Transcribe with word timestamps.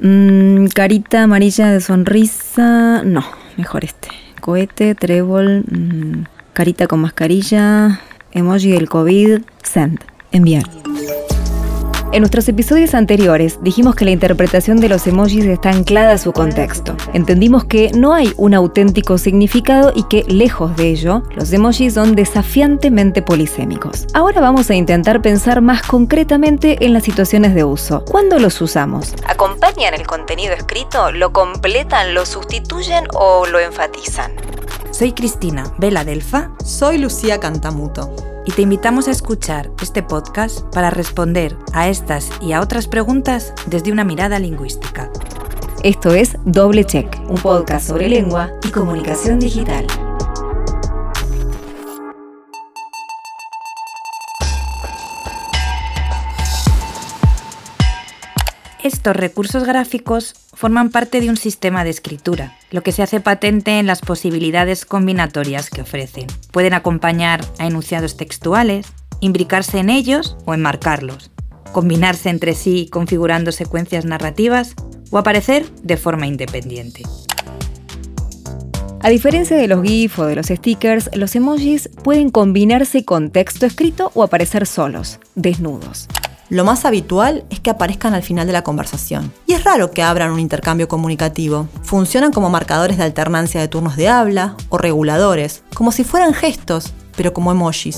Mm, 0.00 0.66
carita 0.66 1.22
amarilla 1.22 1.70
de 1.70 1.80
sonrisa. 1.80 3.02
No, 3.04 3.24
mejor 3.56 3.84
este. 3.84 4.08
Cohete, 4.40 4.94
trébol, 4.94 5.64
mm, 5.70 6.24
carita 6.52 6.86
con 6.86 7.00
mascarilla, 7.00 8.00
emoji 8.32 8.70
del 8.70 8.88
COVID, 8.88 9.40
send, 9.62 10.00
enviar. 10.32 10.85
En 12.16 12.22
nuestros 12.22 12.48
episodios 12.48 12.94
anteriores 12.94 13.58
dijimos 13.62 13.94
que 13.94 14.06
la 14.06 14.10
interpretación 14.10 14.78
de 14.78 14.88
los 14.88 15.06
emojis 15.06 15.44
está 15.44 15.68
anclada 15.68 16.14
a 16.14 16.18
su 16.18 16.32
contexto. 16.32 16.96
Entendimos 17.12 17.66
que 17.66 17.90
no 17.92 18.14
hay 18.14 18.32
un 18.38 18.54
auténtico 18.54 19.18
significado 19.18 19.92
y 19.94 20.04
que, 20.04 20.24
lejos 20.26 20.74
de 20.76 20.88
ello, 20.88 21.24
los 21.34 21.52
emojis 21.52 21.92
son 21.92 22.14
desafiantemente 22.14 23.20
polisémicos. 23.20 24.06
Ahora 24.14 24.40
vamos 24.40 24.70
a 24.70 24.74
intentar 24.74 25.20
pensar 25.20 25.60
más 25.60 25.82
concretamente 25.82 26.86
en 26.86 26.94
las 26.94 27.04
situaciones 27.04 27.54
de 27.54 27.64
uso. 27.64 28.02
¿Cuándo 28.06 28.38
los 28.38 28.62
usamos? 28.62 29.12
¿Acompañan 29.28 29.92
el 29.92 30.06
contenido 30.06 30.54
escrito? 30.54 31.12
¿Lo 31.12 31.34
completan? 31.34 32.14
¿Lo 32.14 32.24
sustituyen 32.24 33.04
o 33.12 33.44
lo 33.44 33.60
enfatizan? 33.60 34.32
Soy 34.90 35.12
Cristina, 35.12 35.70
Vela 35.76 36.02
Delfa. 36.02 36.48
Soy 36.64 36.96
Lucía 36.96 37.40
Cantamuto 37.40 38.35
y 38.46 38.52
te 38.52 38.62
invitamos 38.62 39.08
a 39.08 39.10
escuchar 39.10 39.70
este 39.82 40.02
podcast 40.02 40.60
para 40.72 40.90
responder 40.90 41.56
a 41.72 41.88
estas 41.88 42.30
y 42.40 42.52
a 42.52 42.60
otras 42.60 42.86
preguntas 42.86 43.52
desde 43.66 43.92
una 43.92 44.04
mirada 44.04 44.38
lingüística. 44.38 45.10
Esto 45.82 46.14
es 46.14 46.36
Doble 46.44 46.84
Check, 46.84 47.20
un 47.28 47.36
podcast 47.36 47.88
sobre 47.88 48.08
lengua 48.08 48.52
y 48.64 48.70
comunicación 48.70 49.40
digital. 49.40 49.86
Estos 58.86 59.16
recursos 59.16 59.64
gráficos 59.64 60.36
forman 60.54 60.90
parte 60.90 61.20
de 61.20 61.28
un 61.28 61.36
sistema 61.36 61.82
de 61.82 61.90
escritura, 61.90 62.56
lo 62.70 62.84
que 62.84 62.92
se 62.92 63.02
hace 63.02 63.18
patente 63.18 63.80
en 63.80 63.86
las 63.88 64.00
posibilidades 64.00 64.84
combinatorias 64.86 65.70
que 65.70 65.80
ofrecen. 65.80 66.28
Pueden 66.52 66.72
acompañar 66.72 67.40
a 67.58 67.66
enunciados 67.66 68.16
textuales, 68.16 68.86
imbricarse 69.18 69.80
en 69.80 69.90
ellos 69.90 70.36
o 70.44 70.54
enmarcarlos, 70.54 71.32
combinarse 71.72 72.30
entre 72.30 72.54
sí 72.54 72.88
configurando 72.88 73.50
secuencias 73.50 74.04
narrativas 74.04 74.76
o 75.10 75.18
aparecer 75.18 75.68
de 75.82 75.96
forma 75.96 76.28
independiente. 76.28 77.02
A 79.00 79.08
diferencia 79.08 79.56
de 79.56 79.66
los 79.66 79.82
GIF 79.82 80.16
o 80.20 80.26
de 80.26 80.36
los 80.36 80.46
stickers, 80.46 81.10
los 81.12 81.34
emojis 81.34 81.90
pueden 82.04 82.30
combinarse 82.30 83.04
con 83.04 83.30
texto 83.32 83.66
escrito 83.66 84.12
o 84.14 84.22
aparecer 84.22 84.64
solos, 84.64 85.18
desnudos. 85.34 86.06
Lo 86.48 86.64
más 86.64 86.84
habitual 86.84 87.44
es 87.50 87.58
que 87.58 87.70
aparezcan 87.70 88.14
al 88.14 88.22
final 88.22 88.46
de 88.46 88.52
la 88.52 88.62
conversación. 88.62 89.32
Y 89.46 89.54
es 89.54 89.64
raro 89.64 89.90
que 89.90 90.04
abran 90.04 90.30
un 90.30 90.38
intercambio 90.38 90.86
comunicativo. 90.86 91.68
Funcionan 91.82 92.32
como 92.32 92.50
marcadores 92.50 92.98
de 92.98 93.02
alternancia 93.02 93.60
de 93.60 93.66
turnos 93.66 93.96
de 93.96 94.08
habla 94.08 94.56
o 94.68 94.78
reguladores, 94.78 95.64
como 95.74 95.90
si 95.90 96.04
fueran 96.04 96.34
gestos, 96.34 96.92
pero 97.16 97.32
como 97.32 97.50
emojis. 97.50 97.96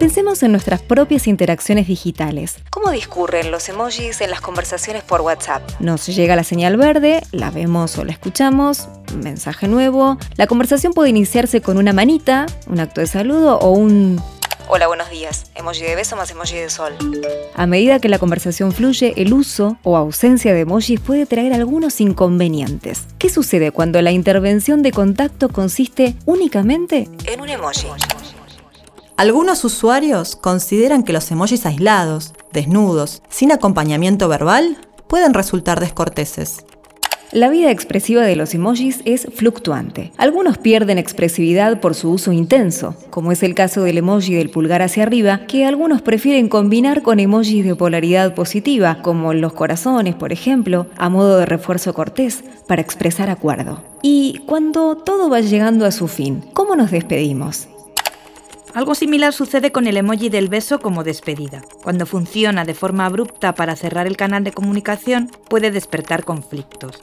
Pensemos 0.00 0.42
en 0.42 0.52
nuestras 0.52 0.80
propias 0.80 1.28
interacciones 1.28 1.86
digitales. 1.86 2.56
¿Cómo 2.70 2.90
discurren 2.90 3.50
los 3.50 3.68
emojis 3.68 4.20
en 4.20 4.30
las 4.30 4.40
conversaciones 4.40 5.02
por 5.04 5.20
WhatsApp? 5.20 5.62
Nos 5.80 6.06
llega 6.06 6.34
la 6.36 6.44
señal 6.44 6.76
verde, 6.76 7.22
la 7.30 7.50
vemos 7.50 7.98
o 7.98 8.04
la 8.04 8.12
escuchamos, 8.12 8.88
mensaje 9.16 9.68
nuevo. 9.68 10.16
La 10.36 10.46
conversación 10.46 10.92
puede 10.92 11.10
iniciarse 11.10 11.60
con 11.60 11.78
una 11.78 11.92
manita, 11.92 12.46
un 12.68 12.80
acto 12.80 13.00
de 13.00 13.08
saludo 13.08 13.58
o 13.58 13.70
un 13.70 14.22
Hola, 14.70 14.86
buenos 14.86 15.08
días. 15.08 15.46
Emoji 15.54 15.82
de 15.82 15.96
beso 15.96 16.14
más 16.14 16.30
emoji 16.30 16.56
de 16.56 16.68
sol. 16.68 16.92
A 17.54 17.66
medida 17.66 18.00
que 18.00 18.10
la 18.10 18.18
conversación 18.18 18.72
fluye, 18.72 19.14
el 19.16 19.32
uso 19.32 19.78
o 19.82 19.96
ausencia 19.96 20.52
de 20.52 20.60
emojis 20.60 21.00
puede 21.00 21.24
traer 21.24 21.54
algunos 21.54 22.02
inconvenientes. 22.02 23.06
¿Qué 23.18 23.30
sucede 23.30 23.72
cuando 23.72 24.02
la 24.02 24.12
intervención 24.12 24.82
de 24.82 24.92
contacto 24.92 25.48
consiste 25.48 26.16
únicamente 26.26 27.08
en 27.24 27.40
un 27.40 27.48
emoji? 27.48 27.86
Algunos 29.16 29.64
usuarios 29.64 30.36
consideran 30.36 31.02
que 31.02 31.14
los 31.14 31.30
emojis 31.30 31.64
aislados, 31.64 32.34
desnudos, 32.52 33.22
sin 33.30 33.52
acompañamiento 33.52 34.28
verbal, 34.28 34.76
pueden 35.08 35.32
resultar 35.32 35.80
descorteses. 35.80 36.66
La 37.30 37.50
vida 37.50 37.70
expresiva 37.70 38.22
de 38.22 38.36
los 38.36 38.54
emojis 38.54 39.02
es 39.04 39.28
fluctuante. 39.34 40.12
Algunos 40.16 40.56
pierden 40.56 40.96
expresividad 40.96 41.78
por 41.78 41.94
su 41.94 42.10
uso 42.10 42.32
intenso, 42.32 42.96
como 43.10 43.32
es 43.32 43.42
el 43.42 43.54
caso 43.54 43.82
del 43.82 43.98
emoji 43.98 44.34
del 44.34 44.48
pulgar 44.48 44.80
hacia 44.80 45.02
arriba, 45.02 45.42
que 45.46 45.66
algunos 45.66 46.00
prefieren 46.00 46.48
combinar 46.48 47.02
con 47.02 47.20
emojis 47.20 47.66
de 47.66 47.74
polaridad 47.74 48.34
positiva, 48.34 49.02
como 49.02 49.34
los 49.34 49.52
corazones, 49.52 50.14
por 50.14 50.32
ejemplo, 50.32 50.86
a 50.96 51.10
modo 51.10 51.36
de 51.36 51.44
refuerzo 51.44 51.92
cortés, 51.92 52.44
para 52.66 52.80
expresar 52.80 53.28
acuerdo. 53.28 53.82
Y 54.00 54.40
cuando 54.46 54.96
todo 54.96 55.28
va 55.28 55.40
llegando 55.40 55.84
a 55.84 55.90
su 55.90 56.08
fin, 56.08 56.42
¿cómo 56.54 56.76
nos 56.76 56.90
despedimos? 56.90 57.68
Algo 58.78 58.94
similar 58.94 59.32
sucede 59.32 59.72
con 59.72 59.88
el 59.88 59.96
emoji 59.96 60.28
del 60.28 60.48
beso 60.48 60.78
como 60.78 61.02
despedida. 61.02 61.62
Cuando 61.82 62.06
funciona 62.06 62.64
de 62.64 62.74
forma 62.74 63.06
abrupta 63.06 63.56
para 63.56 63.74
cerrar 63.74 64.06
el 64.06 64.16
canal 64.16 64.44
de 64.44 64.52
comunicación, 64.52 65.32
puede 65.48 65.72
despertar 65.72 66.24
conflictos. 66.24 67.02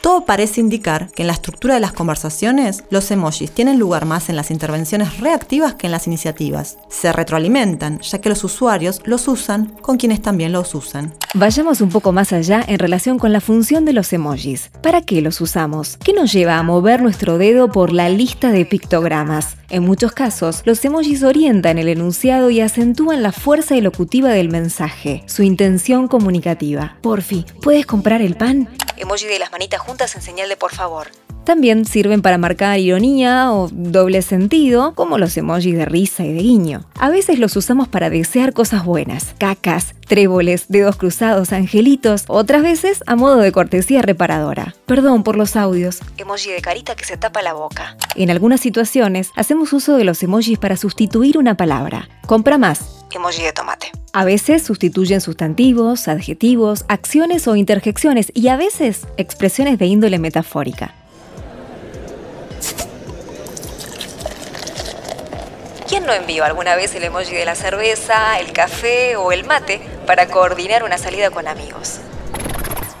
Todo 0.00 0.24
parece 0.24 0.60
indicar 0.60 1.10
que 1.10 1.22
en 1.22 1.26
la 1.26 1.32
estructura 1.32 1.74
de 1.74 1.80
las 1.80 1.92
conversaciones, 1.92 2.84
los 2.90 3.10
emojis 3.10 3.50
tienen 3.50 3.78
lugar 3.78 4.06
más 4.06 4.28
en 4.28 4.36
las 4.36 4.50
intervenciones 4.50 5.18
reactivas 5.18 5.74
que 5.74 5.88
en 5.88 5.90
las 5.90 6.06
iniciativas. 6.06 6.78
Se 6.88 7.12
retroalimentan, 7.12 8.00
ya 8.00 8.20
que 8.20 8.28
los 8.28 8.44
usuarios 8.44 9.02
los 9.04 9.26
usan 9.26 9.66
con 9.80 9.96
quienes 9.96 10.22
también 10.22 10.52
los 10.52 10.74
usan. 10.74 11.14
Vayamos 11.34 11.80
un 11.80 11.88
poco 11.90 12.12
más 12.12 12.32
allá 12.32 12.64
en 12.66 12.78
relación 12.78 13.18
con 13.18 13.32
la 13.32 13.40
función 13.40 13.84
de 13.84 13.92
los 13.92 14.12
emojis. 14.12 14.70
¿Para 14.82 15.02
qué 15.02 15.20
los 15.20 15.40
usamos? 15.40 15.96
¿Qué 15.96 16.12
nos 16.12 16.32
lleva 16.32 16.58
a 16.58 16.62
mover 16.62 17.02
nuestro 17.02 17.36
dedo 17.36 17.70
por 17.70 17.92
la 17.92 18.08
lista 18.08 18.50
de 18.52 18.64
pictogramas? 18.64 19.56
En 19.68 19.82
muchos 19.82 20.12
casos, 20.12 20.62
los 20.64 20.82
emojis 20.84 21.22
orientan 21.24 21.76
el 21.76 21.88
enunciado 21.88 22.50
y 22.50 22.60
acentúan 22.60 23.22
la 23.22 23.32
fuerza 23.32 23.76
elocutiva 23.76 24.30
del 24.30 24.48
mensaje, 24.48 25.24
su 25.26 25.42
intención 25.42 26.08
comunicativa. 26.08 26.96
Porfi, 27.02 27.44
¿puedes 27.60 27.84
comprar 27.84 28.22
el 28.22 28.36
pan? 28.36 28.68
Emoji 29.00 29.26
de 29.26 29.38
las 29.38 29.52
manitas 29.52 29.80
juntas 29.80 30.14
en 30.14 30.22
señal 30.22 30.48
de 30.48 30.56
por 30.56 30.72
favor. 30.72 31.08
También 31.48 31.86
sirven 31.86 32.20
para 32.20 32.36
marcar 32.36 32.78
ironía 32.78 33.50
o 33.52 33.70
doble 33.72 34.20
sentido, 34.20 34.92
como 34.94 35.16
los 35.16 35.34
emojis 35.38 35.74
de 35.74 35.86
risa 35.86 36.22
y 36.22 36.34
de 36.34 36.40
guiño. 36.40 36.84
A 36.98 37.08
veces 37.08 37.38
los 37.38 37.56
usamos 37.56 37.88
para 37.88 38.10
desear 38.10 38.52
cosas 38.52 38.84
buenas, 38.84 39.34
cacas, 39.38 39.94
tréboles, 40.06 40.66
dedos 40.68 40.96
cruzados, 40.96 41.54
angelitos, 41.54 42.24
otras 42.28 42.62
veces 42.62 43.02
a 43.06 43.16
modo 43.16 43.38
de 43.38 43.50
cortesía 43.50 44.02
reparadora. 44.02 44.74
Perdón 44.84 45.22
por 45.22 45.36
los 45.36 45.56
audios. 45.56 46.00
Emoji 46.18 46.50
de 46.50 46.60
carita 46.60 46.94
que 46.96 47.06
se 47.06 47.16
tapa 47.16 47.40
la 47.40 47.54
boca. 47.54 47.96
En 48.14 48.30
algunas 48.30 48.60
situaciones 48.60 49.30
hacemos 49.34 49.72
uso 49.72 49.96
de 49.96 50.04
los 50.04 50.22
emojis 50.22 50.58
para 50.58 50.76
sustituir 50.76 51.38
una 51.38 51.56
palabra. 51.56 52.10
Compra 52.26 52.58
más. 52.58 53.06
Emoji 53.10 53.42
de 53.42 53.52
tomate. 53.54 53.90
A 54.18 54.24
veces 54.24 54.64
sustituyen 54.64 55.20
sustantivos, 55.20 56.08
adjetivos, 56.08 56.84
acciones 56.88 57.46
o 57.46 57.54
interjecciones 57.54 58.32
y 58.34 58.48
a 58.48 58.56
veces 58.56 59.06
expresiones 59.16 59.78
de 59.78 59.86
índole 59.86 60.18
metafórica. 60.18 60.92
¿Quién 65.88 66.04
no 66.04 66.12
envió 66.12 66.44
alguna 66.44 66.74
vez 66.74 66.96
el 66.96 67.04
emoji 67.04 67.32
de 67.32 67.44
la 67.44 67.54
cerveza, 67.54 68.40
el 68.40 68.50
café 68.50 69.14
o 69.14 69.30
el 69.30 69.46
mate 69.46 69.80
para 70.04 70.26
coordinar 70.26 70.82
una 70.82 70.98
salida 70.98 71.30
con 71.30 71.46
amigos? 71.46 72.00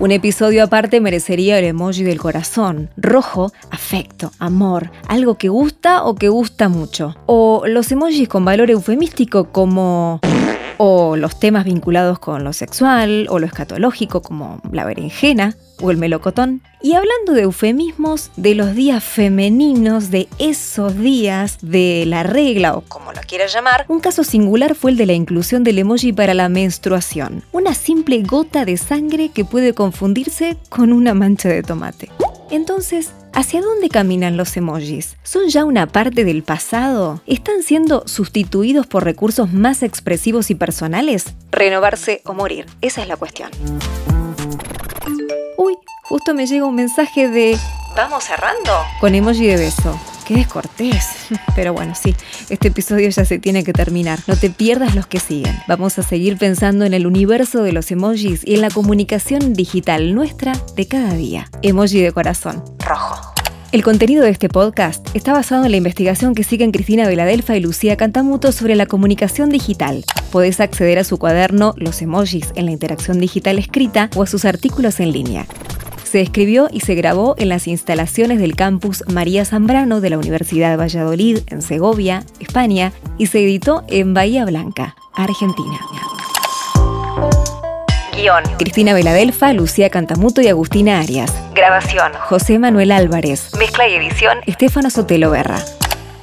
Un 0.00 0.12
episodio 0.12 0.64
aparte 0.64 1.02
merecería 1.02 1.58
el 1.58 1.66
emoji 1.66 2.04
del 2.04 2.18
corazón, 2.18 2.88
rojo, 2.96 3.52
afecto, 3.70 4.32
amor, 4.38 4.90
algo 5.08 5.36
que 5.36 5.50
gusta 5.50 6.04
o 6.04 6.14
que 6.14 6.30
gusta 6.30 6.70
mucho. 6.70 7.14
O 7.26 7.64
los 7.66 7.92
emojis 7.92 8.30
con 8.30 8.46
valor 8.46 8.70
eufemístico 8.70 9.52
como 9.52 10.22
o 10.84 11.14
los 11.14 11.38
temas 11.38 11.64
vinculados 11.64 12.18
con 12.18 12.42
lo 12.42 12.52
sexual 12.52 13.28
o 13.30 13.38
lo 13.38 13.46
escatológico 13.46 14.20
como 14.20 14.60
la 14.72 14.84
berenjena 14.84 15.56
o 15.80 15.92
el 15.92 15.96
melocotón. 15.96 16.60
Y 16.82 16.94
hablando 16.94 17.34
de 17.34 17.42
eufemismos, 17.42 18.32
de 18.36 18.56
los 18.56 18.74
días 18.74 19.04
femeninos, 19.04 20.10
de 20.10 20.26
esos 20.40 20.98
días 20.98 21.58
de 21.62 22.02
la 22.08 22.24
regla 22.24 22.74
o 22.74 22.80
como 22.80 23.12
lo 23.12 23.20
quieras 23.20 23.54
llamar, 23.54 23.84
un 23.86 24.00
caso 24.00 24.24
singular 24.24 24.74
fue 24.74 24.90
el 24.90 24.96
de 24.96 25.06
la 25.06 25.12
inclusión 25.12 25.62
del 25.62 25.78
emoji 25.78 26.12
para 26.12 26.34
la 26.34 26.48
menstruación, 26.48 27.44
una 27.52 27.74
simple 27.74 28.20
gota 28.24 28.64
de 28.64 28.76
sangre 28.76 29.28
que 29.28 29.44
puede 29.44 29.74
confundirse 29.74 30.56
con 30.68 30.92
una 30.92 31.14
mancha 31.14 31.48
de 31.48 31.62
tomate. 31.62 32.10
Entonces, 32.52 33.12
¿hacia 33.32 33.62
dónde 33.62 33.88
caminan 33.88 34.36
los 34.36 34.54
emojis? 34.58 35.16
¿Son 35.22 35.48
ya 35.48 35.64
una 35.64 35.86
parte 35.86 36.22
del 36.22 36.42
pasado? 36.42 37.22
¿Están 37.26 37.62
siendo 37.62 38.06
sustituidos 38.06 38.86
por 38.86 39.04
recursos 39.04 39.54
más 39.54 39.82
expresivos 39.82 40.50
y 40.50 40.54
personales? 40.54 41.24
Renovarse 41.50 42.20
o 42.26 42.34
morir, 42.34 42.66
esa 42.82 43.00
es 43.00 43.08
la 43.08 43.16
cuestión. 43.16 43.50
Uy, 45.56 45.78
justo 46.02 46.34
me 46.34 46.46
llega 46.46 46.66
un 46.66 46.74
mensaje 46.74 47.28
de... 47.28 47.56
¿Vamos 47.96 48.24
cerrando? 48.24 48.70
Con 49.00 49.14
emoji 49.14 49.46
de 49.46 49.56
beso. 49.56 49.98
Qué 50.26 50.34
descortés. 50.34 51.04
Pero 51.56 51.72
bueno, 51.72 51.94
sí, 51.94 52.14
este 52.48 52.68
episodio 52.68 53.08
ya 53.08 53.24
se 53.24 53.38
tiene 53.38 53.64
que 53.64 53.72
terminar. 53.72 54.20
No 54.26 54.36
te 54.36 54.50
pierdas 54.50 54.94
los 54.94 55.06
que 55.06 55.20
siguen. 55.20 55.56
Vamos 55.68 55.98
a 55.98 56.02
seguir 56.02 56.36
pensando 56.36 56.84
en 56.84 56.94
el 56.94 57.06
universo 57.06 57.62
de 57.62 57.72
los 57.72 57.90
emojis 57.90 58.42
y 58.44 58.54
en 58.54 58.60
la 58.60 58.70
comunicación 58.70 59.52
digital 59.54 60.14
nuestra 60.14 60.52
de 60.76 60.86
cada 60.86 61.14
día. 61.14 61.48
Emoji 61.62 62.00
de 62.00 62.12
corazón. 62.12 62.62
Rojo. 62.86 63.32
El 63.72 63.82
contenido 63.82 64.22
de 64.22 64.28
este 64.28 64.50
podcast 64.50 65.08
está 65.14 65.32
basado 65.32 65.64
en 65.64 65.70
la 65.70 65.78
investigación 65.78 66.34
que 66.34 66.44
siguen 66.44 66.72
Cristina 66.72 67.08
Veladelfa 67.08 67.56
y 67.56 67.60
Lucía 67.60 67.96
Cantamuto 67.96 68.52
sobre 68.52 68.76
la 68.76 68.84
comunicación 68.84 69.48
digital. 69.48 70.04
Podés 70.30 70.60
acceder 70.60 70.98
a 70.98 71.04
su 71.04 71.16
cuaderno 71.16 71.72
Los 71.78 72.02
emojis 72.02 72.52
en 72.54 72.66
la 72.66 72.72
interacción 72.72 73.18
digital 73.18 73.58
escrita 73.58 74.10
o 74.14 74.24
a 74.24 74.26
sus 74.26 74.44
artículos 74.44 75.00
en 75.00 75.12
línea. 75.12 75.46
Se 76.12 76.20
escribió 76.20 76.68
y 76.70 76.80
se 76.80 76.94
grabó 76.94 77.34
en 77.38 77.48
las 77.48 77.66
instalaciones 77.66 78.38
del 78.38 78.54
campus 78.54 79.02
María 79.10 79.46
Zambrano 79.46 80.02
de 80.02 80.10
la 80.10 80.18
Universidad 80.18 80.68
de 80.68 80.76
Valladolid, 80.76 81.38
en 81.46 81.62
Segovia, 81.62 82.26
España, 82.38 82.92
y 83.16 83.28
se 83.28 83.42
editó 83.42 83.82
en 83.88 84.12
Bahía 84.12 84.44
Blanca, 84.44 84.94
Argentina. 85.14 85.80
Guión. 88.14 88.44
Cristina 88.58 88.92
Veladelfa, 88.92 89.54
Lucía 89.54 89.88
Cantamuto 89.88 90.42
y 90.42 90.48
Agustina 90.48 91.00
Arias. 91.00 91.32
Grabación. 91.54 92.12
José 92.28 92.58
Manuel 92.58 92.92
Álvarez. 92.92 93.48
Mezcla 93.58 93.88
y 93.88 93.94
edición. 93.94 94.40
Estefano 94.44 94.90
Sotelo 94.90 95.30
Berra. 95.30 95.64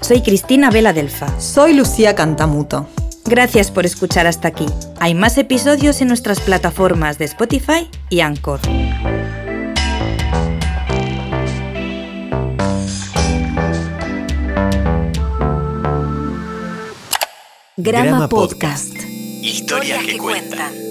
Soy 0.01 0.21
Cristina 0.21 0.69
Veladelfa. 0.69 1.39
Soy 1.39 1.73
Lucía 1.73 2.13
Cantamuto. 2.13 2.85
Gracias 3.25 3.71
por 3.71 3.87
escuchar 3.87 4.27
hasta 4.27 4.49
aquí. 4.49 4.67
Hay 4.99 5.15
más 5.15 5.39
episodios 5.39 5.99
en 6.01 6.09
nuestras 6.09 6.39
plataformas 6.41 7.17
de 7.17 7.25
Spotify 7.25 7.89
y 8.11 8.19
Anchor. 8.19 8.59
Grama, 17.81 18.27
Podcast. 18.27 18.93
Historias 19.41 20.03
que, 20.03 20.17
cuentan. 20.17 20.88